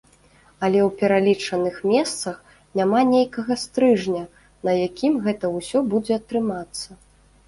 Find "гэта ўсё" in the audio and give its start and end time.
5.27-5.79